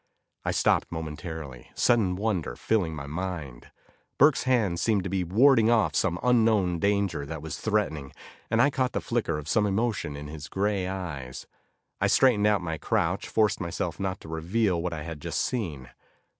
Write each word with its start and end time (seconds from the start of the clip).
I 0.43 0.49
stopped 0.49 0.91
momentarily, 0.91 1.69
sudden 1.75 2.15
wonder 2.15 2.55
filling 2.55 2.95
my 2.95 3.05
mind. 3.05 3.69
Burke's 4.17 4.45
hands 4.45 4.81
seemed 4.81 5.03
to 5.03 5.11
be 5.11 5.23
warding 5.23 5.69
off 5.69 5.93
some 5.95 6.17
unknown 6.23 6.79
danger 6.79 7.23
that 7.27 7.43
was 7.43 7.59
threatening, 7.59 8.11
and 8.49 8.63
I 8.63 8.71
caught 8.71 8.93
the 8.93 8.99
flicker 9.01 9.37
of 9.37 9.47
some 9.47 9.67
emotion 9.67 10.15
in 10.15 10.25
his 10.27 10.47
grey 10.49 10.87
eyes. 10.87 11.45
I 11.99 12.07
straightened 12.07 12.47
out 12.47 12.61
of 12.61 12.63
my 12.63 12.79
crouch, 12.79 13.27
forced 13.29 13.61
myself 13.61 13.99
not 13.99 14.19
to 14.21 14.27
reveal 14.27 14.81
what 14.81 14.91
I 14.91 15.03
had 15.03 15.21
just 15.21 15.39
seen. 15.39 15.89